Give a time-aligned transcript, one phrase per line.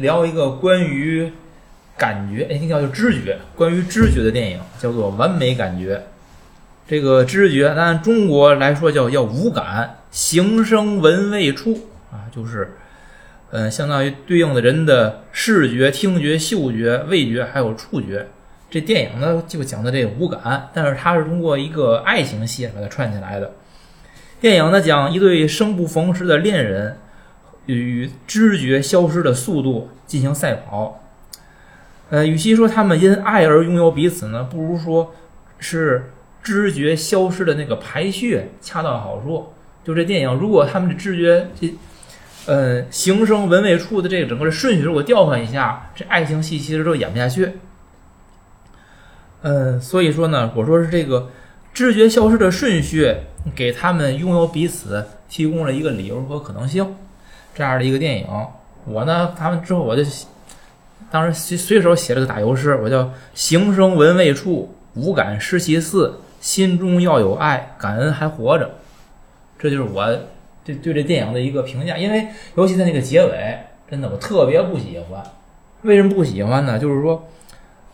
[0.00, 1.30] 聊一个关于
[1.96, 5.96] 感觉，哎，那叫做知觉，关于知觉的电影，叫做《完美感觉》。
[6.88, 12.72] 这个知觉，按中国来说叫叫五感，形声闻味触啊，就是，
[13.50, 18.26] 嗯，相当于对应的人的视觉、听觉、嗅觉、味觉还有触觉。
[18.70, 23.52] 这电影呢，就讲的这五感，但是它是通过一个爱情戏把它串起来的。
[24.40, 26.96] 电影呢，讲一对生不逢时的恋人
[27.66, 31.02] 与知觉消失的速度进行赛跑。
[32.10, 35.14] 呃，与其说他们因爱而拥有彼此呢，不如说
[35.58, 36.10] 是
[36.42, 39.52] 知觉消失的那个排序恰到好处。
[39.84, 41.74] 就这电影，如果他们的知觉这
[42.46, 47.52] 呃形声文味处的这个整个的顺序如果调换一下，这爱情戏其实都演不下去。
[49.42, 51.30] 嗯，所以说呢，我说是这个
[51.72, 53.14] 知觉消失的顺序
[53.54, 56.94] 给他们拥有彼此提供了一个理由和可能性，
[57.54, 58.26] 这样的一个电影。
[58.86, 60.02] 我呢，他们之后我就
[61.10, 68.70] 当时随随手写了个打油诗，我叫“行声闻未处，无感失其四，心中要有爱，感恩还活着”。
[69.58, 70.06] 这就是我
[70.64, 71.98] 对对这电影的一个评价。
[71.98, 73.58] 因为尤其在那个结尾，
[73.90, 75.22] 真的我特别不喜欢。
[75.82, 76.78] 为什么不喜欢呢？
[76.78, 77.28] 就是说，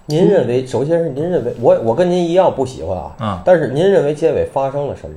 [0.06, 5.16] 您认为，首先是您认为，我我跟您一样不喜欢啊，啊但是您认为结尾发生了什么？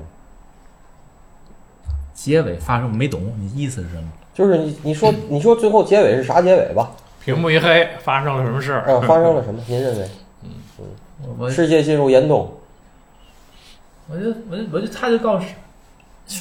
[2.13, 4.09] 结尾发生没懂你意思是什么？
[4.39, 6.91] 就是你你说你说最后结尾是啥结尾吧？
[7.21, 8.79] 屏幕一黑，发生了什么事儿？
[8.83, 9.61] 啊，发生了什么？
[9.67, 10.07] 您认为
[10.77, 12.49] 我我世界进入严冬？
[14.09, 15.45] 我就我就我就他就告诉，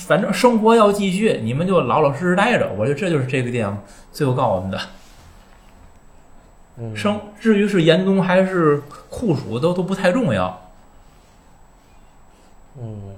[0.07, 2.71] 反正生活要继续，你们就老老实实待着。
[2.79, 3.79] 我觉得这就是这个电影
[4.13, 4.81] 最后告诉我们的。
[6.77, 10.71] 嗯，生至于是严冬还是酷暑都都不太重要。
[12.81, 13.17] 嗯，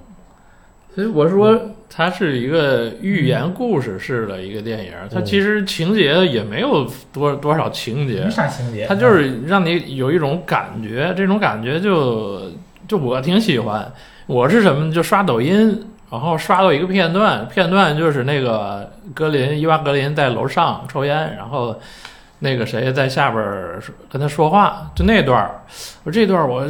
[0.95, 12.49] 所以我说，它是一个寓言故事式的一个电影，它其实情节也没有多多少情节没，啥情节，它就是让你有一种感觉，这种感觉就
[12.87, 13.91] 就我挺喜欢。
[14.25, 14.89] 我是什么？
[14.93, 21.77] 就刷抖音，然后刷到一个片段，片段就是那个格林伊娃格林在楼上抽烟，然后
[22.39, 25.59] 那个谁在下边儿跟他说话，就那段儿。
[26.03, 26.65] 我这段儿我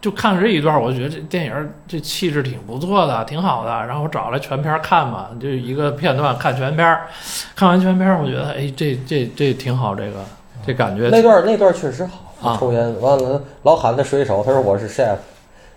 [0.00, 3.70] 就看了这一段儿，我觉得这电影儿这气质挺不错的，挺好的。
[3.86, 7.06] 然后我找来全片儿看嘛，就一个片段看全片儿，
[7.54, 10.24] 看完全片儿，我觉得哎，这这这挺好，这个
[10.66, 15.16] 这感觉那段那段确实好，啊抽烟完了老喊他水手，他说我是 chef，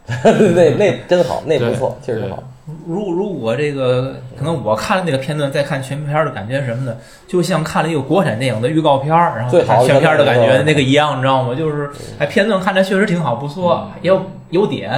[0.55, 2.41] 那那真好，那不错，确实好。
[2.88, 6.97] 如如果这个可能我看了那个片段，再看全片儿的感觉什么的？
[7.28, 11.53] 就像看了一个国产电影的预告片儿，然后看全片儿的感觉那个那个一样，你知道吗？
[11.53, 14.90] 就是哎，片段看着确实挺好，不错，也有有点。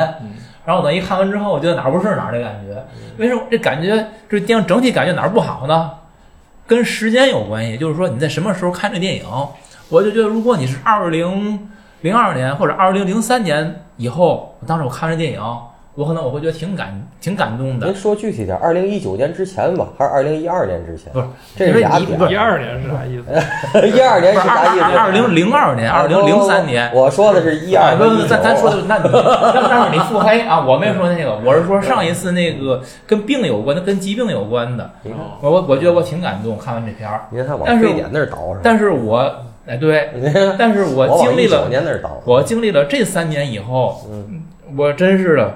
[0.63, 2.83] 然后等一看完之后，我觉得哪儿不是哪儿的感觉。
[3.17, 5.91] 为什么这感觉这电影整体感觉哪儿不好呢？
[6.67, 9.23] 跟时间有关系，就是说你在什么时候看这电影，
[9.89, 11.67] 我就觉得如果你是二零
[12.01, 15.41] 零二年或者二零零三年以后，当时我看这电影，
[15.95, 17.95] 我可能我会觉得挺感挺感动的您。
[17.95, 21.11] 说具体点，二零一九年之前吧，还是二零一二年之前？
[21.13, 21.25] 不是
[21.55, 22.29] 这是俩点。
[22.29, 23.87] 一二年是啥意思？
[23.87, 24.83] 一二年是是啥意思？
[24.97, 26.91] 二零零二年、二零零三年。
[26.93, 28.27] 我说的是一二不不，和一九。
[28.27, 30.65] 咱咱说的那你，要但是你腹黑啊！
[30.67, 34.89] 我没说那个，我是说上一次那个跟病有关的、跟疾病有关的。
[35.39, 37.21] 我我我觉得我挺感动，看完这片儿。
[37.29, 38.59] 你看他往但是非典那儿倒是？
[38.61, 39.33] 但是我
[39.65, 40.09] 哎对，
[40.59, 41.69] 但是我经历了，
[42.25, 44.41] 我经历了这三年以后，嗯，
[44.77, 45.53] 我真是的，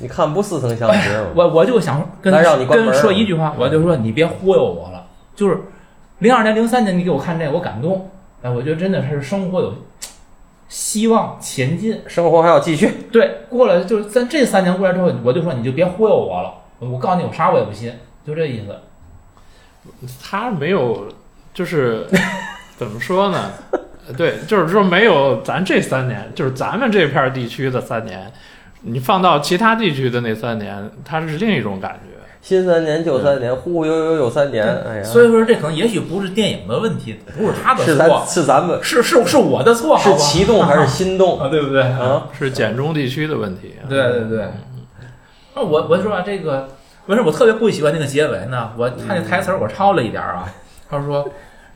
[0.00, 1.26] 你看不似曾相识吗？
[1.34, 5.06] 我我就想跟来让你关门跟说一句话，我就说你别忽悠我了。
[5.34, 5.58] 就是
[6.18, 8.10] 零二年、零三年你给我看这个，我感动。
[8.42, 9.74] 哎，我觉得真的是生活有
[10.68, 12.00] 希望前进。
[12.06, 12.90] 生活还要继续。
[13.12, 16.54] 对，过了就是在这三年过来之后，我就说你就别忽悠我了。
[16.78, 17.92] 我告诉你，我啥我也不信，
[18.26, 18.76] 就这意思。
[20.22, 21.08] 他没有，
[21.52, 22.06] 就是
[22.76, 23.50] 怎么说呢？
[24.06, 28.32] 呃对，就是说没有咱这三年，就是咱们这片儿地区的三年，
[28.82, 32.16] 你放到其他地区的那三年，它是另一种感觉。
[32.40, 34.64] 新三年旧三年，忽忽悠悠又三年。
[34.64, 41.48] 哎呀，所以说，这可能也许不是电影的问题，不是他的是咱错，是咱们是是是我的错，好是吧启动还是心动 啊？
[41.48, 41.82] 对不对？
[41.82, 42.28] 啊？
[42.32, 43.74] 是简中地区的问题。
[43.88, 44.46] 对对对。
[45.54, 46.68] 那我我说啊，这个
[47.06, 48.70] 为什么我特别不喜欢那个结尾呢？
[48.78, 50.48] 我看那台词儿我抄了一点儿啊，
[50.88, 51.28] 他说：“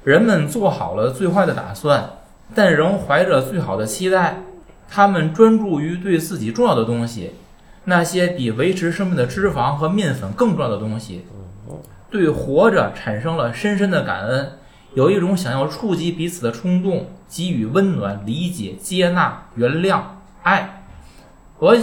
[0.05, 2.09] 人们做好了最坏的打算，
[2.55, 4.43] 但仍怀着最好的期待。
[4.95, 7.31] 他们专注于对自己重要的东西，
[7.85, 11.25] 那些比维持生命的脂肪和面粉更重要的东西。
[12.11, 14.53] 对活着产生了深深的感恩，
[14.93, 20.03] 有一种想要触及彼此的冲动，给予温暖、理解、接纳、原谅、
[20.43, 20.85] 爱。
[21.59, 21.75] 我，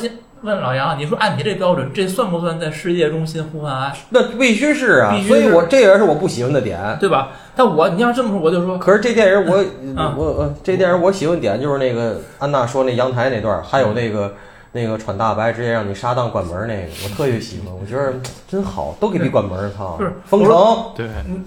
[0.42, 6.80] 问老杨，你说按你这标准，这算不算在世界中心呼唤爱，那必须是啊必，须所以我这也是我不喜欢的点。
[7.00, 7.30] 对吧？
[7.56, 9.58] 但我你要这么说，我就说，可是这电影我
[10.02, 14.34] 啊我呃这电影我喜欢点就是那个安娜说那阳台那段儿，还有那个
[14.72, 18.14] 那个穿大白直接让你杀当关门那个，我特别喜欢，我觉得
[18.48, 20.14] 真好，都给你关门儿，操不是！
[20.26, 21.08] 封城，对。
[21.28, 21.44] 嗯，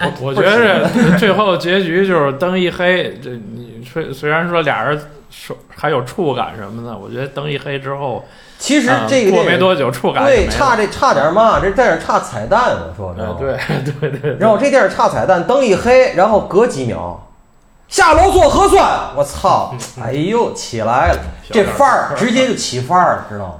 [0.00, 5.00] 我我觉得这最后结局就是灯一黑，这你虽虽然说俩人
[5.30, 8.24] 手还有触感什么的，我觉得灯一黑之后，
[8.58, 13.38] 其实啊这个过没多久触感对差这差点嘛，这电影差彩蛋，我说知道呃吗？
[14.00, 17.28] 对对对，然后这电影差彩蛋，灯一黑，然后隔几秒
[17.88, 19.74] 下楼做核酸，我操！
[20.02, 21.18] 哎呦，起来了，
[21.50, 23.54] 这范儿直接就起范儿了，知道吗？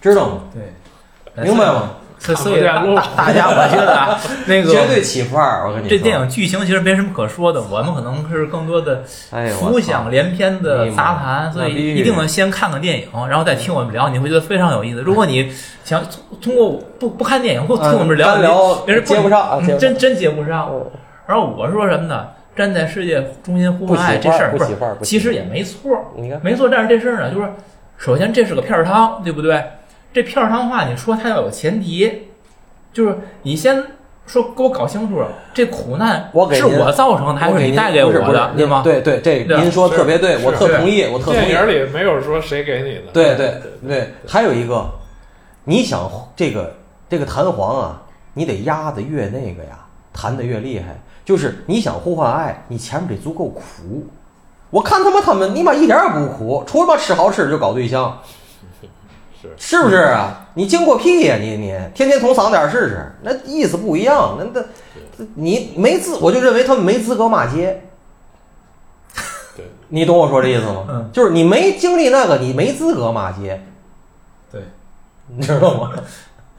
[0.00, 0.40] 知道吗？
[0.54, 1.90] 对，明白吗？
[2.20, 5.96] 所以所以大大大家，我觉得啊， 那个绝对起范儿，我跟你说。
[5.96, 9.02] 这电影剧情其实没什么可说的，我们可能是更多的
[9.58, 15.00] 浮想联翩的杂谈，那所以一定要先看看电影，然后再听我们聊，你会觉得非常有意思。
[15.00, 15.50] 如果你
[15.84, 20.68] 想通通过不不看电影，或听我们聊，干聊别人接不上真真接不上。
[20.70, 20.86] 嗯
[21.26, 22.26] 然后我说什么呢？
[22.56, 25.80] 站在世界中心呼唤爱这事儿不是其实也没错，
[26.16, 26.68] 你看，没错。
[26.68, 27.46] 但是这事儿呢，就是
[27.96, 29.62] 首先这是个片儿汤，对不对？
[30.12, 32.28] 这片儿上话，你说它要有前提，
[32.92, 33.82] 就是你先
[34.26, 35.22] 说给我搞清楚，
[35.54, 38.82] 这苦难是我给您我造成的还是你带给我的，对吗？
[38.82, 41.46] 对对，这您说特别对，我特同意，我特同意。
[41.46, 43.54] 电影里没有说谁给你的，对对
[43.86, 44.88] 对，还有一个，
[45.64, 46.74] 你想这个
[47.08, 48.02] 这个弹簧啊，
[48.34, 49.78] 你得压的越那个呀，
[50.12, 50.96] 弹的越厉害。
[51.24, 53.62] 就是你想呼唤爱，你前面得足够苦。
[54.70, 58.18] 我看他妈他们，你妈一点儿也不苦，除了妈吃好吃的就搞对象，
[59.40, 60.48] 是是不是啊？
[60.54, 64.36] 你经过屁呀、你你天天捅嗓子眼儿试试，那意思不一样。
[64.38, 67.82] 那那你没资，我就认为他们没资格骂街。
[69.56, 70.86] 对， 你懂我说这意思吗？
[70.88, 73.62] 嗯就是你没经历那个，你没资格骂街。
[74.52, 74.62] 对，
[75.28, 75.92] 你知道吗？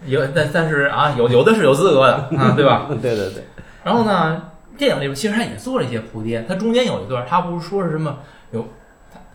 [0.06, 2.88] 有，但但是啊，有有的是有资格的啊， 对吧？
[3.02, 3.44] 对对对，
[3.84, 4.42] 然后呢，
[4.78, 8.18] 电影里边其实他也做了一些铺垫，他中间有一段，他不是说是什么
[8.52, 8.66] 有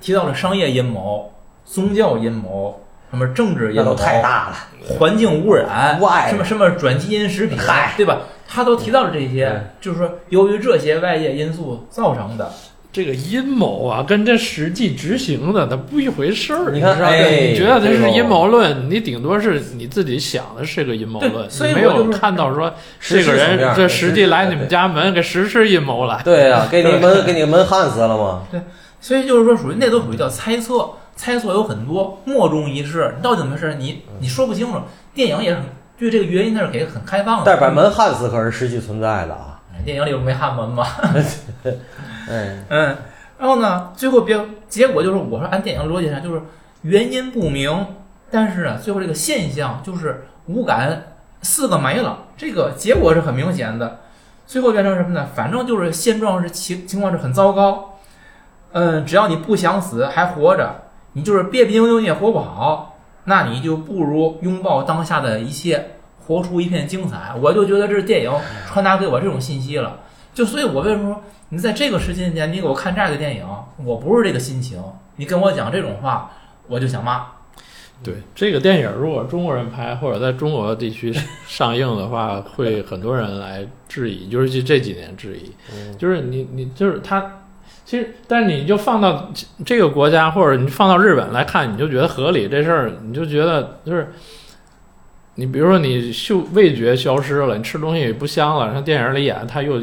[0.00, 1.32] 提到了商业阴谋、
[1.64, 2.80] 宗教阴谋、
[3.10, 4.56] 什么政治阴谋、那都太大了。
[4.98, 5.98] 环境污染、
[6.28, 7.58] 什么什么转基因食品，
[7.96, 8.18] 对吧？
[8.48, 12.50] 他都提到了这些，就是说由于这些外界因素造成的。
[12.92, 16.70] 这个阴谋啊，跟这实际执行的它不一回事儿。
[16.72, 26.22] 你看你觉得这是阴谋论，你顶多是你自己想的是个阴谋论，所以你没有我就看到说这个人这实际来你们家门给实施阴谋了。
[26.24, 28.44] 对 呀、给你门给你门焊死了吗？
[28.98, 33.74] 所以就是说，属于那都属于叫猜测，猜测有很多，莫衷一是，你到底怎么回事？
[33.74, 34.78] 你你说不清楚。
[35.14, 35.64] 电影也是很
[35.98, 37.42] 对这个原因，它是给很开放的。
[37.46, 39.60] 但是把门焊死可是实际存在的啊。
[39.84, 40.86] 电影里不没焊门吗？
[42.28, 42.96] 哎， 嗯，
[43.38, 46.42] 然后呢，最后别结果就是，我说按电影逻辑上就是
[46.82, 47.86] 原因不明，
[48.30, 54.00] 但是呢，最后这个现象就是无感四个没了，这个结果是很明显的。
[54.46, 55.26] 最后变成什么呢？
[55.34, 57.98] 反正就是现状是情情况是很糟糕。
[58.72, 60.82] 嗯，只要你不想死还活着，
[61.16, 67.34] 你就是别别扭扭你也活不好，那你就不如拥抱当下的一切，活出一片精彩。
[67.40, 68.30] 我就觉得这是电影
[68.66, 70.00] 传达给我这种信息了。
[70.34, 73.46] 就所以，我为什么说你在这个时间点你给我看这样一个电影，
[73.82, 74.78] 我不是这个心情，
[75.16, 76.30] 你跟我讲这种话，
[76.68, 77.28] 我就想骂。
[78.02, 81.10] 对这个电影，如果中国人拍或者在中国地区
[81.48, 85.50] 上映的话，会很多人来质疑，尤其这几年质疑，
[85.96, 87.44] 就是你你就是他，
[87.86, 89.32] 其实但是你就放到
[89.64, 94.12] 这个国家或者你放到日本来看，你就觉得合理这事儿，你就觉得就是。
[95.38, 99.78] 你比如说，你嗅味觉消失了，你吃东西也不香了，像电影里演，他又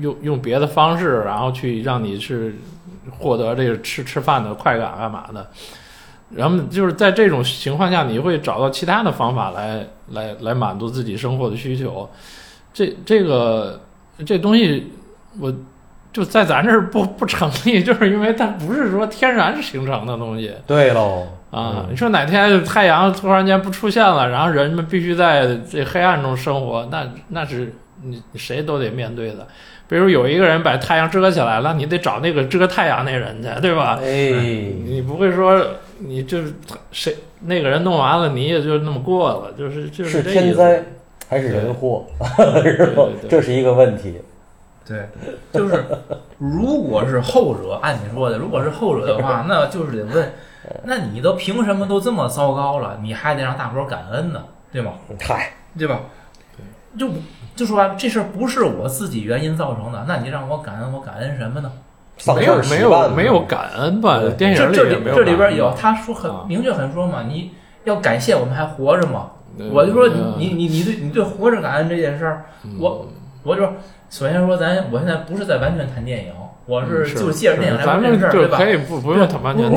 [0.00, 2.54] 用用别的方式，然后去让你是
[3.10, 5.46] 获得这个吃吃饭的快感，干嘛的？
[6.34, 12.08] 然后就是在这种情况下，你会找到其他的方法来来来满足自己生活的需求。
[12.72, 13.78] 这这个
[14.24, 14.90] 这东西，
[15.38, 15.52] 我
[16.12, 21.86] 就在咱这儿不不成立， 就是因为它不是说天然形成的东西对喽，啊。
[21.90, 29.46] 你说哪天太阳突然间不出现了，然后人们必须在这黑暗中生活，那那是你谁都得面对的。
[29.88, 33.98] 比如有一个人把太阳遮起来了，你得找那个遮太阳那人去，对吧？
[34.02, 34.30] 哎，
[34.84, 35.60] 你不会说
[35.98, 36.52] 你就是
[36.92, 40.40] 谁那个人弄完了，你也就那么过了，就是就是是这意思。
[40.40, 40.84] 天灾
[41.28, 42.06] 还是人祸，
[42.62, 44.14] 是吧 这是一个问题。
[44.90, 45.08] 对，
[45.52, 45.84] 就是
[46.38, 50.32] 如果是后者，按你说的，如果是后者的话，那就是得问，
[50.82, 54.42] 那你都凭什么都这么糟糕了，你还得让大伙儿感恩呢，
[54.72, 54.94] 对吗？
[55.20, 56.00] 嗨，对吧？
[56.98, 57.08] 就
[57.54, 61.70] 就说白了，这事儿不是我自己原因造成的，那你让我感恩，我感恩什么呢？
[62.34, 64.20] 没有没有没有感恩吧？
[64.36, 67.52] 电影这这里这里边有，他说很啊明确很说嘛，你
[67.84, 69.30] 要感谢我们还活着嘛。
[69.58, 72.44] 嗯我就说你你你对你对活着感恩这件事儿，
[72.78, 73.06] 我
[73.42, 73.72] 我就说
[74.08, 76.32] 首先说咱我现在不是在完全谈电影，
[76.66, 78.58] 我是是就是借着电影来说咱们这事儿，对吧？
[78.58, 79.70] 可以不不用谈完全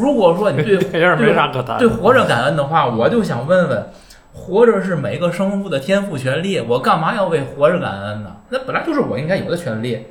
[0.00, 1.78] 如果说你对 电影没啥可谈。
[1.78, 3.86] 对活着感恩的话，我就想问问，
[4.32, 8.36] 活着是每个生物的天赋权利，我干嘛要为活着感恩呢？
[8.48, 10.06] 那本来就是我应该有的权利。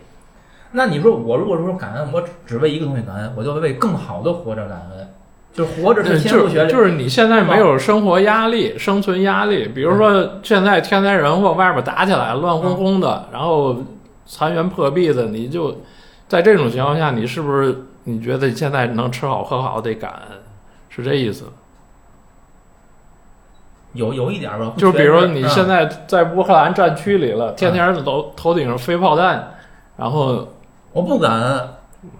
[0.73, 5.07] 那你说我如果说感恩，我只只为一个东西感恩，我就为更好的活着感恩，
[5.53, 6.71] 就活着对，是天赋权利。
[6.71, 13.75] 就就是你现在没有生活压力、生存压力，比如说现在天灾人祸，外边打起来乱哄哄的，然后
[14.25, 15.81] 残垣破壁的，你就
[16.27, 20.37] 在这种情况下，你是不是你觉得现在能吃好喝好得感恩？
[20.89, 21.45] 是这意思？
[23.93, 29.51] 有有一点吧，就是比如说你嗯现在在乌克兰战区里了，天天头头顶上飞炮弹，
[29.97, 30.47] 然后
[30.93, 31.67] 我不敢，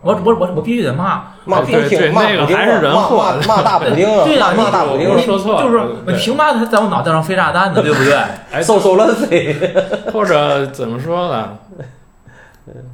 [0.02, 1.24] 我我我我必须得骂。
[1.46, 7.82] 骂对对普京，骂那个普京啊，还是人骂祸骂骂大普京啊， 对呀、骂大普京说错了就是我凭嘛他在我脑袋上飞炸弹呢？
[7.84, 8.14] 对不对？
[8.52, 9.56] 哎，嗖嗖乱飞。
[10.14, 11.58] 或者怎么说呢？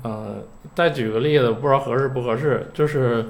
[0.04, 0.36] 呃，
[0.76, 3.26] 再举个例子，不知道合适不合适，就是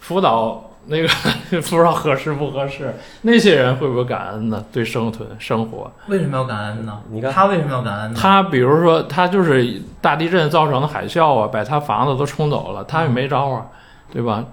[0.00, 1.08] 辅导那个
[1.62, 4.64] 不知道合适不合适，那些人会不会感恩呢？
[4.72, 7.00] 对生存生活，为什么要感恩呢？
[7.10, 8.18] 你看他为什么要感恩呢？
[8.20, 13.66] 他比如说他就是大地震造成的海啸啊，把他房子都冲走了，他也没招啊，
[14.12, 14.44] 对吧？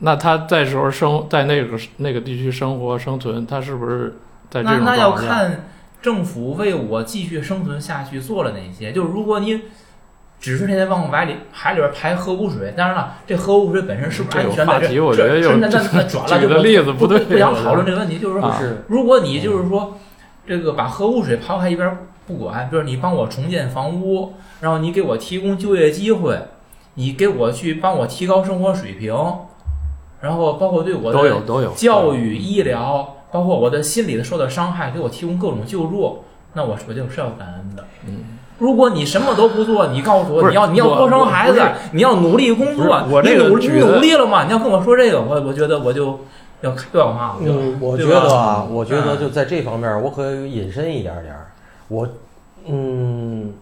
[0.00, 4.16] 那他在时候生在那个那个地区生活生存，他是不是
[4.50, 5.12] 在这种那那要？
[5.12, 5.66] 看
[6.02, 8.92] 政府为我继续生存下去做了哪些。
[8.92, 9.62] 就是如果你
[10.44, 14.78] 只是天天往海里海里边排核污水，当然了，这核污水本身是不是安全的？
[14.78, 18.52] 这这个话题我觉得有这那那那转了，举的就不例子不对不不想讨论这个问题，就是说，
[18.86, 19.96] 如果你就是说
[20.46, 21.96] 这个把核污水抛开一边
[22.26, 26.38] 不管，就是你帮我重建房屋，然后你给我提供就业机会，
[26.92, 29.14] 你给我去帮我提高生活水平，
[30.20, 36.22] 然后包括对我的都有都有教育、医疗，包括我的心理的受到伤害，给我提供各种救助，
[36.52, 37.82] 那我我就是要感恩的。
[38.06, 38.23] 嗯。
[38.58, 41.60] 如果你什么都不做，你告诉我你要你要多生孩子
[41.92, 44.44] 你要努力工作，我这个你努力了吗？
[44.44, 46.18] 你要跟我说这个，我我觉得我就
[46.60, 47.52] 要又要骂我就。
[47.52, 51.50] 嗯，我觉得啊，我觉得嗯就在这方面，我可以引申一点点儿。
[51.88, 52.08] 我，
[52.66, 53.52] 嗯，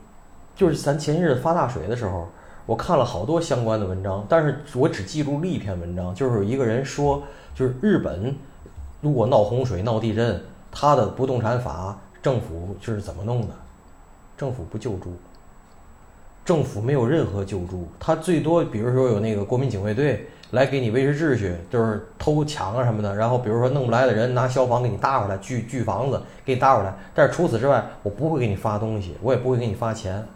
[0.54, 2.28] 就是咱前些日子发大水的时候，
[2.66, 7.22] 我看了好多相关的文章，但是我只记住了一篇文章，就是有一个人说，
[7.54, 8.34] 就是日本
[9.00, 13.49] 如果闹洪水、闹地震，他的不动产法政府就是怎么弄的？
[14.42, 15.16] 政府不救助。
[16.44, 23.14] 政府没有任何救助，他最多比如说有那个国民警卫队来给你维持秩序，就是偷抢啊什么的。
[23.14, 26.92] 然后比如说弄不来的人拿消防给你搭回来，锯锯房子给你搭回来。
[27.14, 30.26] 但是除此之外，我不会给你发东西，我也不会给你发钱。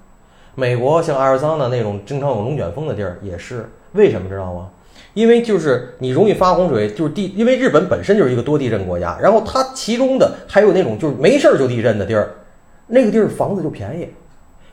[0.55, 4.71] 美国像阿尔桑那那种经常有龙卷风的地儿也是，为什么知道吗？
[5.15, 12.31] 因为就是你容易发洪水，就是地，因为日本本身就是一个多地震国家，然后它其中的还有那种就是没事儿就地震的地儿，
[12.87, 14.09] 那个地儿房子就便宜。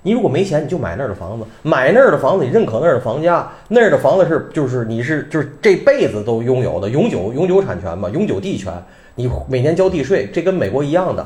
[0.05, 8.73] 你如果没钱，你就买那儿的房子，买那儿的房子，你认可那儿的房价，那儿的房子是就是你是就是这辈子都拥有的永久永久产权嘛，永久地权，
[9.15, 11.25] 你每年交地税，这跟美国一样的。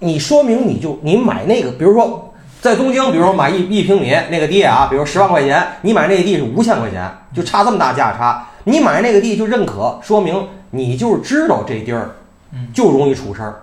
[0.00, 12.10] 你说明你就你买那个，比如说在东京，比如说买一一平米那个地啊，比如十万块钱，你买那个地是五千块钱，就差这么大价差，你买那个地就认可，说明你就是知道这地儿
[12.52, 13.54] 嗯就容易出事儿。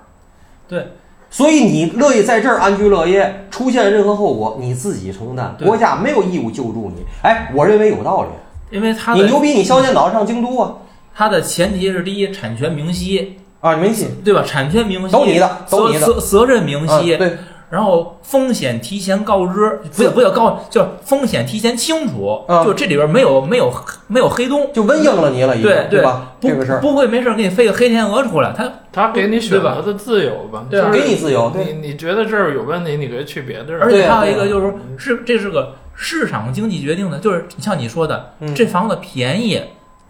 [0.66, 0.88] 对，
[1.34, 7.04] 所以你乐意在这儿安居乐业，出现任何后果你自己承担，国家没有义务救助你。
[7.24, 8.28] 哎，我认为有道理。
[8.70, 10.76] 因为他你牛逼，你削尖脑袋上京都啊。
[11.16, 14.44] 他的前提是第一，产权明晰，啊，明晰，对吧？
[14.46, 16.00] 产权明晰，都你的都你的。
[16.02, 17.38] 责责责任明晰，啊对，
[17.74, 23.74] 然后风险提前告知，不不要告，就是风险提前清楚，啊就这里边没有没有
[24.06, 26.36] 没有黑洞，就温应了你了，已经对对吧？
[26.40, 26.80] 不这个事儿。
[26.80, 30.92] 不会没事儿给你飞个黑天鹅出来，他他给你选择的自由吧，对啊。
[30.92, 33.82] 就是给你自由，你你觉得这儿有问题，你可以去别的地儿。
[33.82, 38.54] 而且还有一个就是说，是这是个市场经济决定的，就是像你说的，嗯。
[38.54, 39.60] 这房子便宜，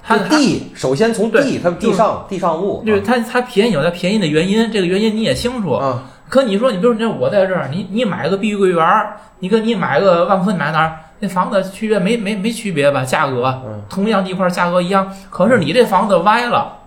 [0.06, 5.72] 它地首先从地，它地上地上物，就是它它便宜有它便宜的原因，这个原因你也清楚。
[5.72, 8.84] 啊，可你说，你比如说，我在这儿，你你买个碧玉桂园，
[9.38, 10.98] 你跟你买个万科，你买哪儿？
[11.20, 13.04] 那房子区别没没没区别吧？
[13.06, 16.80] 价格嗯同样地块价格一样，可是你这房子歪了、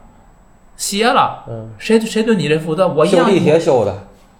[0.76, 2.88] 斜了，嗯，谁谁对你这负责？
[2.88, 3.94] 我一样，修地铁修的，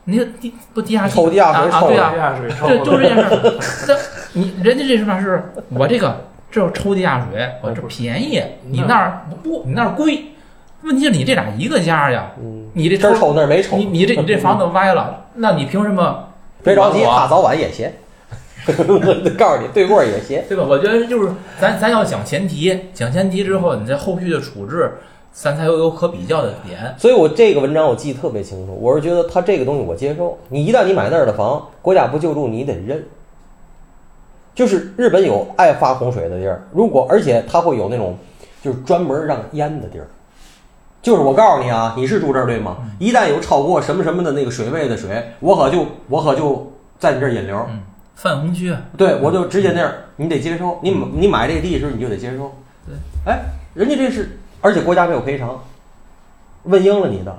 [0.06, 1.80] 你地不地下抽地下水啊啊？
[1.80, 3.54] 抽对啊，下水抽对，就这件事儿。
[3.86, 3.94] 那
[4.32, 10.32] 你人家这什么是我这个这有抽地下水，我这便宜，你那儿不，你那儿贵。
[10.86, 16.24] 问题是你这俩一个家呀，嗯，你这这儿抽那儿没抽你，你这你这房子 歪了，那你凭什么？
[16.62, 17.92] 别着急，我他早晚也闲。
[18.66, 20.42] 我告诉你，对过也行。
[20.48, 20.64] 对吧？
[20.68, 24.92] 我觉得就是咱咱要讲前提，讲前提之后，你在后续的处置，
[25.32, 26.94] 咱才有有可比较的点。
[26.98, 30.36] 所以我这个文章我记得特别清楚，我是觉得他这个东西我接受。
[30.48, 33.04] 你一旦你买那儿的房，国家不救助你得认。
[34.54, 38.16] 就是日本有爱发洪水的地儿，如果而且它会有那种
[38.62, 40.08] 就是专门让淹的地儿。
[41.06, 42.78] 就是我告诉你啊，你是住这儿对吗？
[42.98, 47.64] 一旦有超过什么什么的那个水位的水，我可就我可就在你这儿引流。
[47.70, 47.80] 嗯，
[48.16, 50.80] 泛洪区，对，我就直接那样，你得接收。
[50.82, 52.52] 你买你买这个地的时候，你就得接收。
[52.84, 53.40] 对，哎，
[53.74, 55.60] 人家这是，而且国家没有赔偿，
[56.64, 57.38] 问应了你的。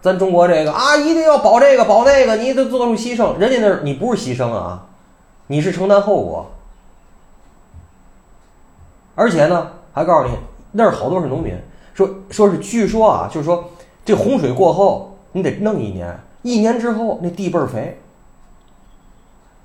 [0.00, 3.36] 咱中国这个啊，一定要保这个保那个，你得做出牺牲。
[3.36, 4.86] 人家那儿你不是牺牲啊，
[5.48, 6.50] 你是承担后果。
[9.14, 10.34] 而且呢，还告诉你
[10.72, 11.54] 那儿好多是农民，
[11.98, 13.70] 说说是据说啊，就是说
[14.04, 17.98] 这洪水过后，你得弄一年，一年之后那地倍儿肥，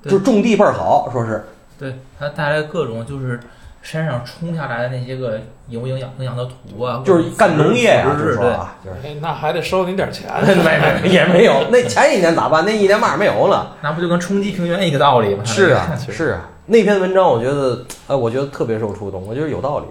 [0.01, 1.45] 就是种地倍儿好，说是
[1.77, 3.39] 对它带来各种就是
[3.83, 10.27] 山上冲下来的那些个有营养营养的土啊，就是干农业呀、腐殖对，就是说啊，就是哎，那还得收你点钱。
[10.43, 12.65] 没没也没有，那前一年咋办？
[12.65, 13.75] 那一年嘛没有了。
[13.83, 15.43] 那不就跟冲击平原一个道理吗？
[15.45, 16.49] 是啊，是啊。
[16.65, 19.85] 那篇文章我觉得，呃，我觉得特别受触动，我觉得有道理，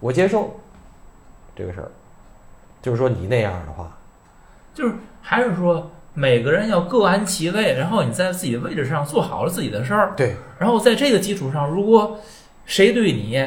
[0.00, 0.52] 我接受
[1.54, 1.90] 这个事儿。
[2.82, 3.98] 就是说你那样的话，
[4.72, 12.18] 就是还是说每个人要各安其位，然后你在自己的位置上做好了自己的事儿，对，然后在这个基础上，如果
[12.64, 13.46] 谁对你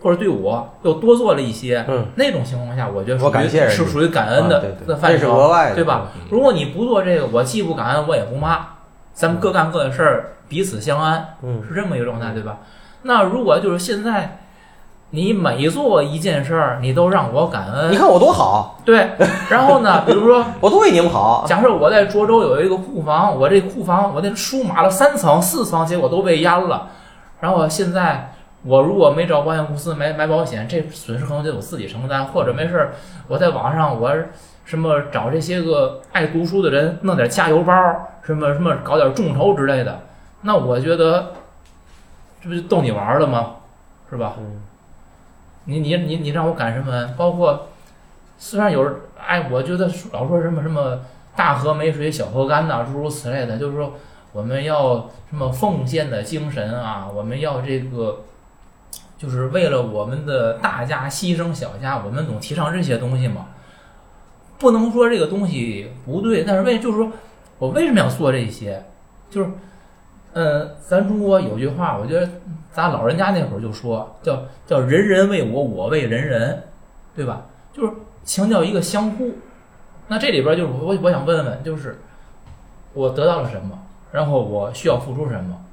[0.00, 6.08] 或者对我又多做了一些，嗯，那种情况下，我觉得我属于感谢是属于感恩的啊对对的范这是畴，额外的，对吧？
[6.28, 8.66] 如果你不做这个，我既不感恩，我也不骂，
[9.14, 12.58] 咱们各干各的事儿，彼此相安，嗯，是这么一个状态，对吧？
[13.02, 14.41] 那如果就是现在，
[15.14, 19.10] 你每做一件事儿，你都让我感恩，你看我多好，对，
[19.50, 20.42] 然后呢，比如说。
[20.58, 26.88] 我都为你们好，假设我在涿州有一个库房，我这库房我那书码了三层、四层，结果都被淹了。
[27.40, 32.92] 然后现在我如果没找保险公司买买保险，这损失可能得我自己承担，或者没事儿
[33.28, 34.10] 我在网上我
[34.64, 37.74] 什么找这些个爱读书的人弄点加油包，
[38.22, 40.00] 什么什么搞点众筹之类的，
[40.40, 41.32] 那我觉得
[42.40, 43.50] 这不就逗你玩儿了吗？
[44.08, 44.32] 是吧？
[44.38, 44.60] 嗯
[45.64, 47.14] 你你你你让我感什么？
[47.16, 47.68] 包括
[48.38, 51.00] 虽然有人哎，我觉得老说什么什么
[51.36, 53.94] 大河没水小河干呐，诸如此类的，就是说
[54.32, 58.22] 我们要什么奉献的精神啊，我们要这个，
[59.16, 63.46] 就是为了我们的大家牺牲小家，我们总提倡这些东西嘛。
[64.58, 67.10] 不能说这个东西不对，但是为就是说
[67.58, 68.84] 我为什么要做这些？
[69.30, 69.50] 就是，
[70.34, 72.28] 嗯，咱中国有句话，我觉得
[72.72, 76.62] 咱老人家那会儿就说，叫叫人人为我，我为人人，
[77.14, 77.42] 对吧？
[77.72, 77.92] 就是
[78.24, 79.32] 强调一个相互。
[80.08, 82.00] 那这里边就是我我想问问，就是
[82.92, 83.78] 我得到了什么，
[84.10, 85.64] 然后我需要付出什么，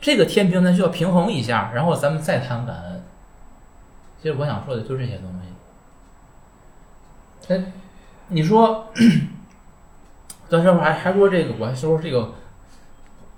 [0.00, 3.02] 这个天平咱需要平衡一下，然后咱们再谈感恩。
[4.22, 5.30] 其实我想说的就这些东
[7.48, 7.54] 西。
[7.54, 7.72] 哎，
[8.28, 8.88] 你说，
[10.48, 12.32] 咱这会儿还还说这个，我还说这个，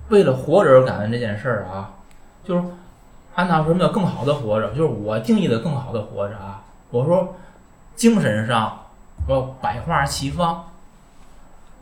[0.09, 1.91] 为了活着而感恩这件事儿啊，
[2.45, 2.63] 就是
[3.35, 6.63] 安娜说什么叫更好的活着，就是我定义的更好的活着啊。
[6.91, 7.35] 我说
[7.97, 8.79] 精神上
[9.27, 10.65] 我百花齐放，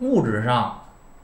[0.01, 0.79] 物质上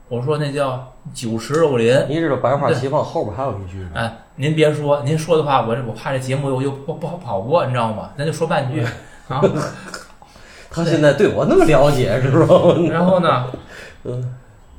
[0.09, 2.05] 我说那叫酒池肉林。
[2.09, 3.91] 你知道百花齐放后边还有一句吗？
[3.95, 8.09] 哎，您别说，您说的话，我这我怕这节目又又不不好跑播，你知道吗？
[8.17, 8.85] 咱就说半句
[9.29, 9.41] 啊。
[10.69, 12.47] 他现在对我那么了解，是吧？
[12.91, 13.47] 然后呢，
[14.03, 14.35] 嗯，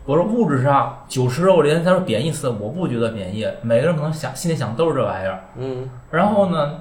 [0.08, 5.38] 我说物质上酒池肉林，他说贬义词，我不觉得贬义，每个人可能想心里想都是这玩意儿。
[5.58, 6.76] 嗯，然后呢，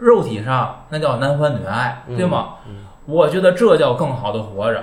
[0.00, 2.54] 肉体上那叫男欢女爱，对吗？
[2.66, 2.74] 嗯
[3.06, 4.82] 我觉得这叫更好的活着。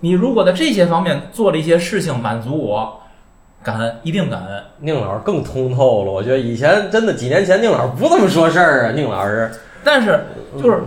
[0.00, 3.00] 你如果在这些方面做了一些事情，满足我，
[3.62, 4.64] 感恩，一定感恩。
[4.78, 9.48] 宁老师更通透了，我觉得以前真的几年前宁老师不这么说事儿啊，宁老师
[9.84, 10.18] 但是
[10.60, 10.82] 就是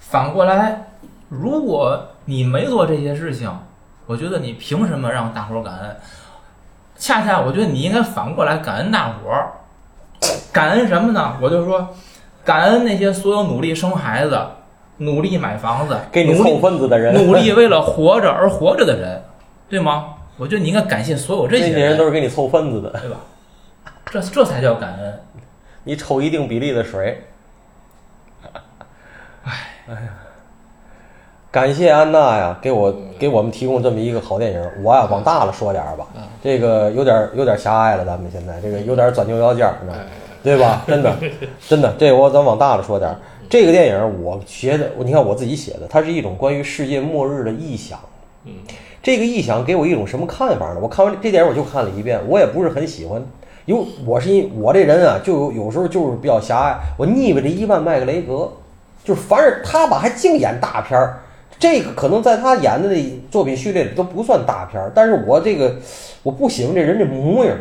[0.00, 0.84] 反过来，
[1.28, 3.48] 如果你没做这些事情，
[4.06, 5.96] 我觉得你凭什么让大伙儿感恩？
[6.96, 9.52] 恰恰我觉得你应该反过来感恩大伙儿。
[10.52, 11.36] 感恩什么呢？
[11.40, 11.88] 我就说，
[12.44, 14.40] 感恩那些所有努力生孩子、
[14.98, 19.22] 努力买房子、给你凑份子的人，努力为了活着而活着的人，
[19.68, 20.14] 对吗？
[20.36, 23.16] 我觉得你应该感谢所有这这些些人都是给你凑份子的，对吧？
[24.06, 25.20] 这这才叫感恩。
[25.84, 27.24] 你抽一定比例的水。
[29.42, 29.52] 哎
[29.88, 30.08] 呀，
[31.52, 34.70] 感谢安娜呀，给我给我们提供这么一个好电影。
[34.82, 36.06] 我呀往大了说点儿吧，
[36.42, 39.74] 这个有点有点狭隘了，咱们现在这个有点钻牛角尖儿，
[40.42, 40.82] 对吧？
[40.86, 41.14] 真的，
[41.68, 43.16] 真的，这我咱往大了说点儿。
[43.50, 47.98] 这个电影我觉得，你看我自己写的，它是一种关于世界末日的臆想。
[48.46, 48.54] 嗯，
[49.02, 50.78] 这个臆想给我一种什么看法呢？
[50.80, 53.22] 我看完这电影我就看了一遍，我也不是很喜欢，
[53.66, 58.50] 因为我是因我这人啊，就有有时候就是比较狭隘，我腻歪这伊万麦克雷格，
[59.04, 61.18] 就是凡是他吧，还净演大片儿。
[61.62, 65.76] 这个可能在他演的那作品序列里都不算大片儿，但是我这个
[66.24, 67.56] 我不喜欢这人这模样，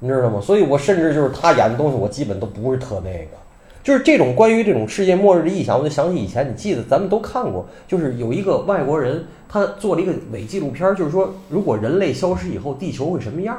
[0.00, 0.40] 你知道吗？
[0.40, 3.28] 所以我甚至就是他演的东西，我基本都不是特那个。
[3.84, 13.56] 就是这种关于这种世界末日的臆想，我就想起以前，你记得咱们都看过，就是有一个外国人，他做了一个伪纪录片，就是说如果人类消失以后，地球会什么样？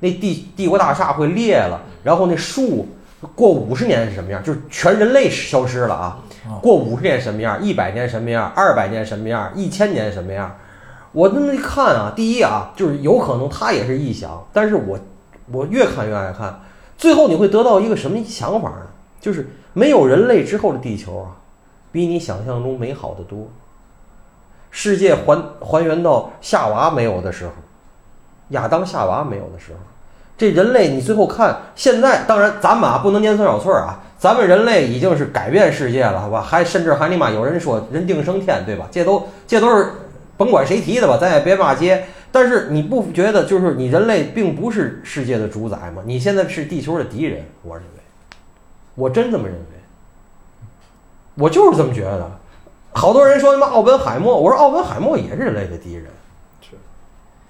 [0.00, 2.88] 那帝帝国大厦会裂了，然后那树
[3.36, 4.42] 过五十年是什么样？
[4.42, 6.18] 就是全人类消失了啊！
[6.62, 7.60] 过五十年什么样？
[7.62, 8.50] 一百年什么样？
[8.56, 9.50] 二百年什么样？
[9.54, 10.56] 一千年什么样？
[11.12, 14.98] 我那么一看啊，第一啊，就是有可能他也是臆想，但是我
[15.50, 16.60] 我越看越爱看，
[16.96, 18.86] 最后你会得到一个什么想法呢？
[19.20, 21.36] 就是没有人类之后的地球啊，
[21.92, 23.48] 比你想象中美好的多。
[24.70, 27.52] 世界还还原到夏娃没有的时候，
[28.50, 29.78] 亚当夏娃没有的时候，
[30.38, 36.42] 这人类你最后看现在，当然咱们啊不能年酸小翠儿啊，咱们人类已经是改变世界了，好吧？
[36.42, 38.86] 还甚至还你妈有人说人定胜天，对吧？
[38.90, 39.92] 这都这都是
[40.36, 42.04] 甭管谁提的吧，咱也别骂街。
[42.30, 46.02] 但是你不觉得就是你人类并不是世界的主宰吗？
[46.04, 48.02] 你现在是地球的敌人，我认为，
[48.94, 49.62] 我真这么认为，
[51.36, 52.30] 我就是这么觉得。
[52.92, 56.04] 好多人说什么奥本海默，我说奥本海默也是人类的敌人，
[56.60, 56.76] 是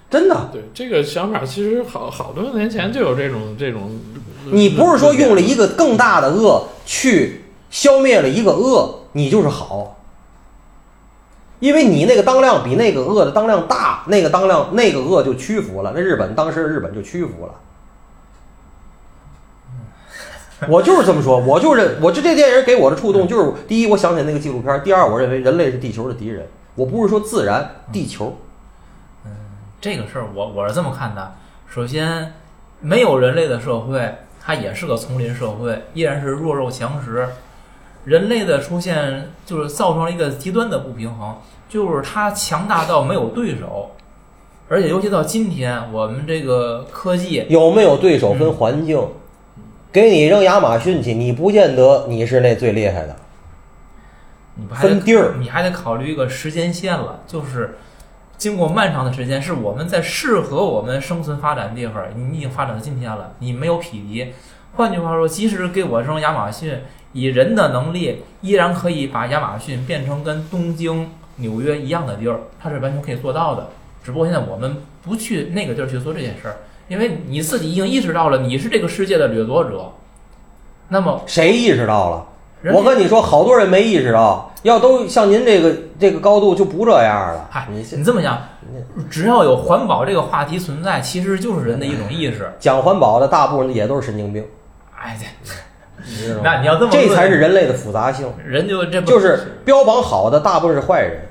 [0.09, 0.49] 真的。
[0.53, 3.91] 对这个想法，其实好好多年前就有这种这种。
[4.47, 9.97] 你不是说用了一个更大的恶去消灭了一个恶，你就是好，
[11.59, 17.55] 因为你那个当量比那个恶的当量大，那个当量那个恶就屈服了，那日本当时日本就屈服了。
[20.69, 26.47] 我就是这么说，我就是我就这电影给我的触动就是：第一，我想起那个纪录片；第二，我认为人类是地球的敌人。
[26.75, 28.37] 我不是说自然，地球。
[29.25, 29.31] 嗯
[29.81, 31.33] 这个事儿我我是这么看的。
[31.67, 32.35] 首先，
[32.81, 34.15] 没有人类的社会，
[34.51, 37.29] 它也是个丛林社会，依然是弱肉强食。
[38.05, 41.37] 人类的出现就是造成了一个极端的不平衡，
[41.69, 43.93] 就是它强大到没有对手，
[44.69, 49.01] 而且尤其到今天，我们这个科技有没有对手跟环境，
[49.93, 53.15] 给你扔亚马逊去，你不见得你是那最厉害的。
[54.57, 57.79] 你不还得分地儿你还得考虑一个时间线了，就是
[58.41, 64.33] 经过漫长的时间，是我们在适合我们生存发展的地方，你已经发展到今天了，你没有匹敌。
[64.77, 66.81] 换句话说，即使给我扔亚马逊，
[67.13, 73.69] 以人的能力，依然可以把亚马逊变成跟东京、纽约一样的地儿，它是完全可以做到的。
[74.03, 76.57] 只不过现在我们不去那个地儿去做这件事儿，
[76.89, 79.93] 因为你自己已经意识到了你是这个世界的掠夺者。
[80.89, 82.27] 那么，谁意识到了？
[82.63, 87.49] 人我跟你说，好多人没意识到，要都像您这个这个高度就不这样了。
[87.51, 88.39] 嗨，你你这么想，
[89.09, 92.53] 只要有环保这个话题存在，其实就是人的一种意识。
[92.59, 94.45] 讲环保的大部分也都是神经病，
[94.95, 95.27] 哎，这
[96.07, 96.43] 你知道吗？
[96.45, 101.23] 那你要这么这才是人类的复杂性，人就这不就是标榜好的大部分是坏人。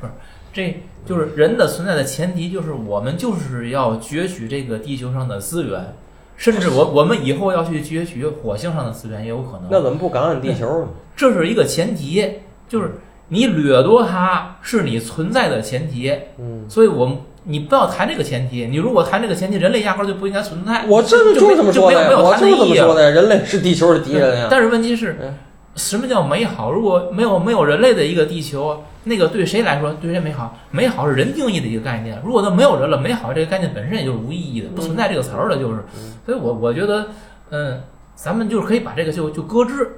[0.52, 5.94] 这就是人的存在的前提，就是我们就是要攫取这个地球上的资源，
[6.40, 9.64] 甚至我我们以后要去攫取火星上的资源也有可能。
[9.70, 10.88] 那怎么不感染地球呢？
[11.14, 12.26] 这是一个前提，
[12.70, 12.94] 就是
[13.28, 16.16] 你掠夺它是你存在的前提。
[16.40, 20.86] 嗯，所以我们你不要谈这个前提，你如果谈这个前提，人类压根儿就不应该存在。
[20.88, 22.66] 我这就就是这么说有没有我就是这。
[22.66, 23.12] 么说的。
[23.12, 24.48] 人类是地球的敌人呀。
[24.50, 25.38] 但是问题是嗯，
[25.76, 26.72] 什么叫美好？
[26.72, 30.58] 如果没有没有人类的一个地球，那个对谁来说对谁美好？
[30.72, 32.22] 美好是人定义的一个概念。
[32.24, 35.84] 如果都没有人了，美好这个概念本身也就是无意义的，不存在这个词儿了，就是。
[36.26, 37.08] 所以我我觉得，
[37.50, 37.82] 嗯，
[38.16, 39.98] 咱们就是可以把这个就就搁置。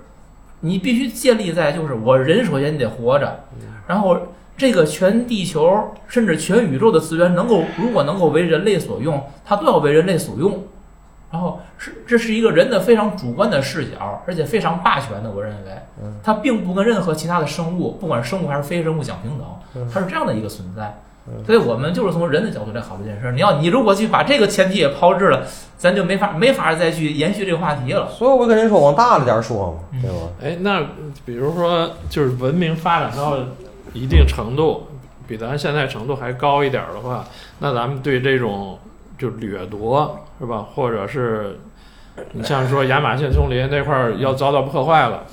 [0.62, 3.45] 你必须建立在就是我人首先你得活着，
[3.88, 4.17] 然后
[4.56, 10.63] 这个全地球甚至全宇宙的资源能够如果能够为人类所用，它都要为人类所用。
[11.32, 15.72] 然后是这是一个人的非常主观的视角，而且非常霸权的，我认为，
[16.22, 21.00] 它并不跟任何其他的生物，不管是生物还是非生物讲平等，它是这样的一个存在。
[21.46, 23.32] 所以我们就是从人的角度来考虑这件事儿。
[23.32, 25.46] 你要你如果去把这个前提也抛掷了，
[25.78, 28.10] 咱就没法没法再去延续这个话题了。
[28.10, 30.17] 所以我跟您说，往大了点儿说嘛，嗯对吧？
[30.44, 30.84] 哎，那
[31.24, 33.38] 比如说，就是文明发展到
[33.94, 34.88] 一定程度，
[35.28, 37.24] 比咱现在程度还高一点儿的话，
[37.60, 38.78] 那咱们对这种
[39.21, 41.60] 就掠夺是吧，或者是
[42.31, 45.27] 你像说亚马逊丛林那块儿要遭到破坏了，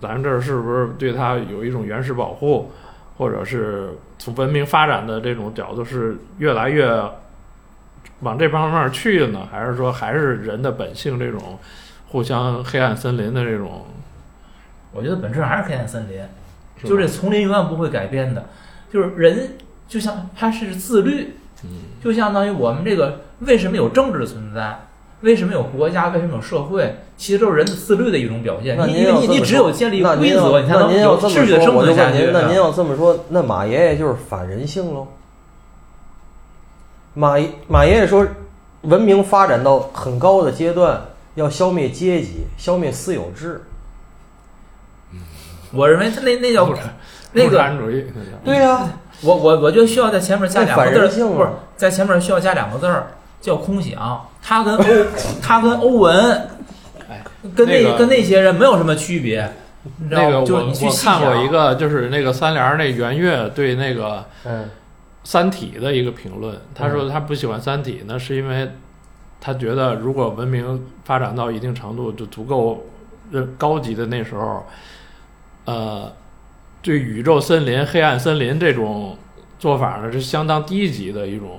[0.00, 2.72] 咱们这儿是不是对它有一种原始保护，
[3.18, 6.88] 或者是从文明发展的这种角度是越来越
[8.20, 11.58] 往这方面去的呢，还是说还是人的本性这种
[12.08, 13.84] 互相黑暗森林的这种？
[14.92, 16.22] 我觉得本质上还是黑暗森林，
[16.80, 18.46] 是就是这丛林永远不会改变的。
[18.90, 21.34] 就是人就像他是自律，
[21.70, 24.86] 嗯，就相当于我们这个为什么有政治存在，
[25.20, 28.76] 为什么有国家，为什么有社会，其实都是人的自律的一种表现。
[28.76, 32.30] 那你因为你你您要这么只有建立那您要规则，你才那能您要这么有秩序的说，我就生存下去。
[32.32, 35.08] 那您要这么说，那马爷爷就是反人性喽？
[37.14, 38.26] 马马爷爷说，
[38.82, 41.00] 文明发展到很高的阶段，
[41.34, 43.62] 要消灭阶级，消灭私有制。
[45.72, 48.04] 我认为他那那叫共产主义，
[48.44, 48.88] 对呀、
[49.22, 53.06] 我我我觉得需要在前面加两个字不是在前面需要加两个字儿，
[53.40, 54.26] 叫空想。
[54.42, 54.84] 他跟欧
[55.42, 56.48] 他跟欧文，
[57.08, 57.24] 哎，
[57.54, 59.50] 跟那那个跟那些人没有什么区别，
[59.98, 60.28] 你知道吗？
[60.28, 64.64] 那个我就你去我看过一个，就是那个三联儿那袁岳对那个嗯，
[65.24, 68.70] 《三体》的一个评论，他说他不喜欢《三体》呢，是因为
[69.40, 72.86] 他觉得如果文明发展到一定程度，就足够
[73.32, 74.64] 呃高级的那时候，
[75.64, 76.12] 呃，
[76.86, 79.18] 对宇宙森林、黑暗森林这种
[79.58, 81.58] 做法呢，是相当低级的一种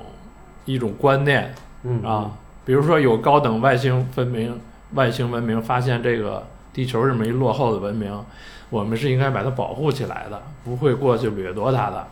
[0.64, 2.32] 一种观念嗯啊。
[2.64, 4.58] 比如说有高等外星文明、
[4.94, 8.18] 外星文明发现这个地球这么一落后的文明，
[8.70, 12.08] 我们是应该把它保护起来的，不会过去掠夺它的，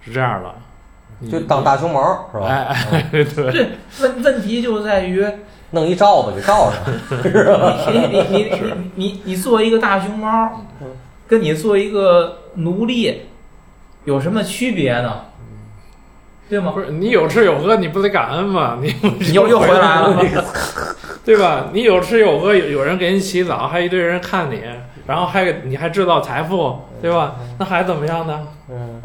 [0.00, 1.28] 是这样的。
[1.30, 2.46] 就当大熊猫是吧？
[2.46, 5.22] 哎哎， 对，对问问题就在于
[5.72, 6.80] 弄一罩子给罩上，
[7.92, 10.64] 你你你你你你做一个大熊猫，
[11.28, 13.22] 跟你做一个奴隶
[14.04, 15.24] 有什么区别呢？
[16.48, 16.80] 对吗不？
[16.80, 18.78] 是你有吃有喝，你不得感恩吗？
[18.82, 20.24] 你你又又回来了，
[21.22, 21.68] 对吧？
[21.74, 24.62] 你有吃有喝，有有人给你洗澡，还一堆人看你，
[25.06, 27.36] 然后还你还制造财富，对吧？
[27.58, 28.48] 那还怎么样呢？
[28.70, 29.02] 嗯，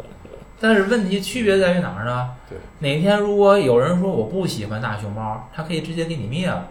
[0.58, 2.30] 但是问题区别在于哪儿呢？
[2.48, 6.68] 对，哪天如果有人说我不喜欢大熊猫，他可以直接给你灭了，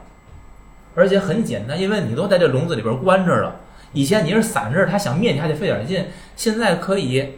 [0.96, 3.56] 而且很简单，因为你都在这笼子里边关着了。
[3.94, 7.30] 以前你是散着，他想灭你还得费点劲，现在可以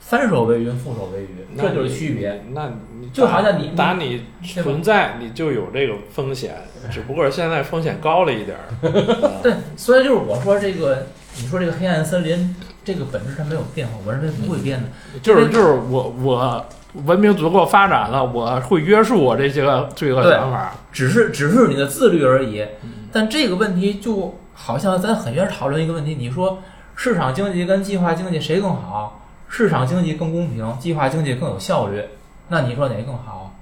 [0.00, 2.42] 翻手为云，覆手为雨，这就是区别。。
[2.52, 6.54] 那你就好像你打你存在，你就有这个风险，
[6.90, 8.62] 只不过现在风险高了一点儿。
[9.42, 14.88] 对，所以就是我说这个，你说这个黑暗森林这个本质它没有变化，我认为不会变的。
[15.22, 16.66] 就是就是我我
[17.04, 20.74] 文明足够发展了，我会约束我这些个罪恶想法。
[20.90, 22.64] 只是只是你的自律而已。
[23.12, 26.58] 但这个问题就好像咱很愿意讨论一个问题，你说
[26.94, 29.22] 市场经济跟计划经济谁更好？
[29.48, 32.04] 市场经济更公平，计划经济更有效率，
[32.48, 33.52] 那你说哪个更好？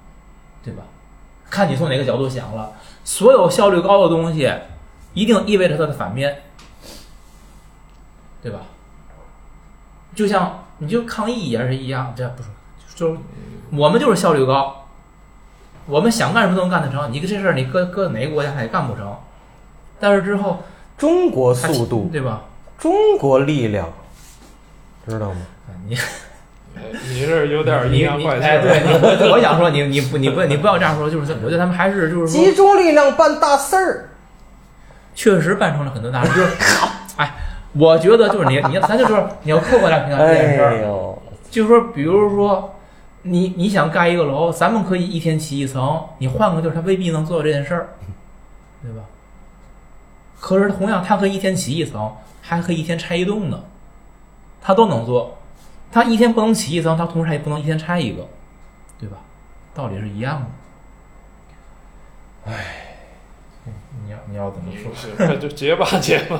[0.61, 0.83] 对吧？
[1.49, 2.73] 看你从哪个角度想了。
[3.05, 4.53] 所有效率高的东西，
[5.13, 6.43] 一定意味着它的反面，
[8.43, 8.59] 对吧？
[10.13, 12.49] 就像你就抗议也是一样，这不是
[12.93, 13.17] 就是
[13.71, 14.85] 我们就是效率高，
[15.85, 17.11] 我们想干什么都能干得成。
[17.11, 19.15] 你这事儿你搁搁哪个国家他也干不成，
[19.99, 20.59] 但是之后
[20.99, 22.43] 中国速度，对吧？
[22.77, 23.91] 中国力量，
[25.07, 25.37] 知道吗？
[25.87, 25.95] 你
[26.75, 28.41] 哎你这有点阴阳怪气。
[28.41, 34.09] 你哎，对你，我我想说你你不你不你不要这样说，就是我觉得他们还是就是说集中力量办大事儿。
[35.15, 36.51] 确实办成了很多大事，就是
[37.17, 37.33] 哎，
[37.73, 41.17] 我觉得就是你你咱就说你要客观来评价这件事哎儿，
[41.49, 42.73] 就是说比如说
[43.23, 47.89] 你你想盖一个楼，咱们可以一天起一层，你换个地儿他未必能做到这件事儿，
[48.81, 49.01] 对吧？
[50.39, 53.61] 可是同样，他可以一天起一层，还可以一天拆一栋呢，
[54.61, 55.37] 他都能做。
[55.91, 58.27] 他一天不能起一层，他同时也不能一天拆一个，
[58.99, 59.17] 对吧？
[59.73, 60.47] 道理是一样的。
[62.51, 62.65] 唉，
[64.05, 64.91] 你要你要怎么说？
[65.17, 66.39] 是就结吧结吧。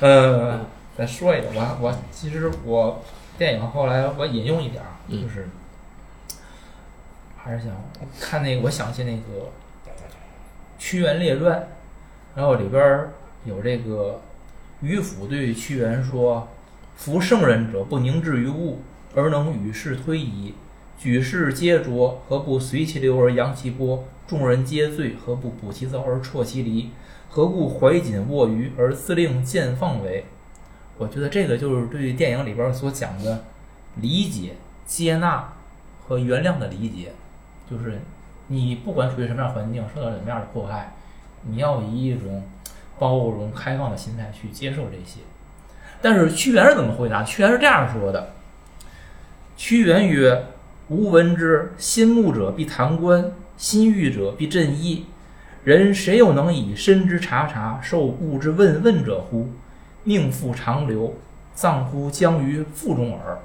[0.00, 0.64] 嗯，
[0.96, 3.02] 再说一个，我我其实我
[3.36, 5.48] 电影后来我引用一点就是
[7.36, 7.70] 还是想
[8.20, 9.18] 看那个，我想起那个
[10.78, 11.60] 《屈原列传》，
[12.38, 13.08] 然后里边
[13.44, 14.20] 有这个
[14.80, 16.46] 渔父对屈原说
[16.94, 18.78] ：“夫圣人者，不凝滞于物，
[19.12, 20.54] 而能与世推移。
[20.96, 24.04] 举世皆浊，何不随其流而扬其波？
[24.28, 26.90] 众人皆醉，何不补其糟而辍其离？
[27.28, 30.24] 何故怀瑾握鱼而自令见放为？
[30.96, 33.46] 我觉得这个就是对电影里边所讲的
[33.96, 34.52] 理解、
[34.86, 35.54] 接纳
[36.06, 37.10] 和原谅的理解，
[37.68, 38.00] 就是
[38.46, 40.92] 你不管处于什么样环境，受到什么样的迫害，
[41.42, 42.42] 你要以一种
[42.98, 45.20] 包容、开放的心态去接受这些。
[46.00, 47.22] 但是屈原是怎么回答？
[47.22, 48.32] 屈原是这样说的：
[49.56, 50.44] 屈原曰
[50.88, 55.06] ：“吾闻之，心慕者必弹冠，心欲者必振衣。
[55.64, 59.48] 人谁又能以身之察察，受物之问问者乎？
[60.04, 61.14] 命复长流，
[61.52, 63.38] 葬乎江于腹中耳。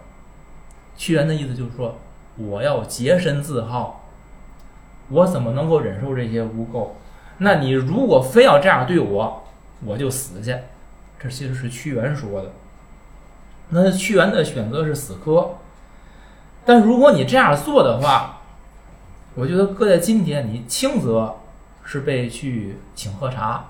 [0.96, 1.98] 屈原的意思就是说，
[2.38, 4.08] 我要洁身自好，
[5.10, 6.90] 我怎么能够忍受这些污垢？
[7.40, 9.44] 那你如果非要这样对我，
[9.86, 10.56] 我就死去。
[11.20, 12.52] 这其实是屈原说的。
[13.70, 15.56] 那屈原的选择是死磕，
[16.66, 18.42] 但如果你这样做的话，
[19.36, 21.36] 我觉得搁在今天，你轻则
[21.84, 23.66] 是被去请喝茶，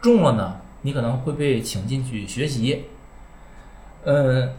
[0.00, 2.86] 重了呢，你可能会被请进去学习。
[4.04, 4.52] 嗯，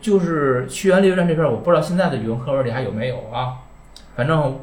[0.00, 3.58] 就是屈原列传这篇，我不知道现在的语文课文里还有没有啊？
[4.16, 4.58] 反正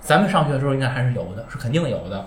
[0.00, 2.26] 咱们上学的时候应该还是有的，是肯定有的。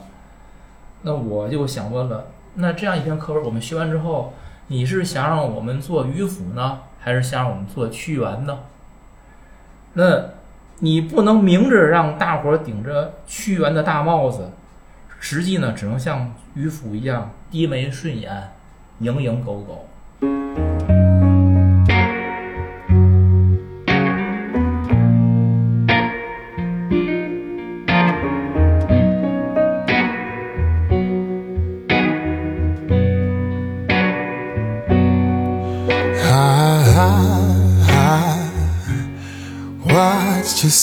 [1.08, 4.34] 那我就想问了，那这样一篇课文我们学完之后，
[4.70, 8.58] 你是想让我们做迂腐呢，还是想让我们做屈原呢？
[9.94, 10.30] 那
[10.80, 14.50] 你不能明着让大伙儿顶着屈原的大帽子，
[15.20, 18.50] 实际呢只能像渔夫一样低眉顺眼、
[19.00, 21.05] 蝇营狗苟。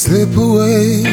[0.03, 1.12] Slip away,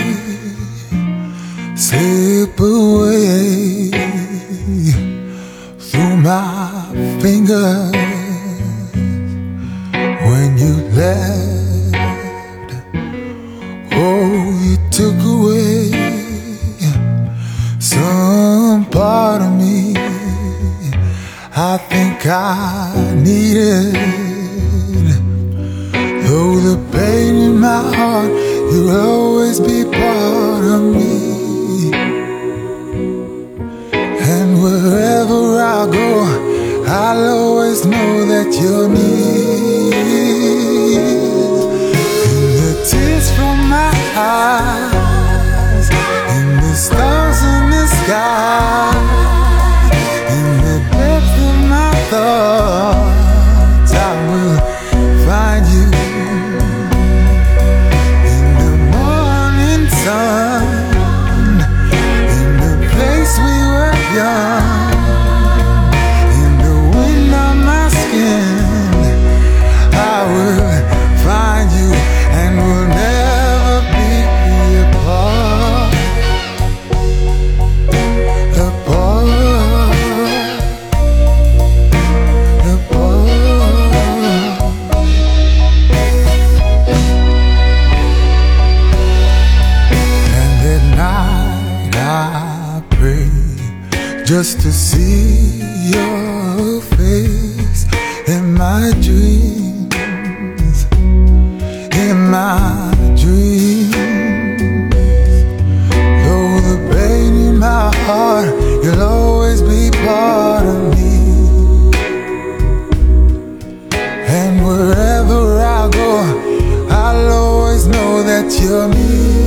[114.64, 119.39] wherever I go, I'll always know that you're near.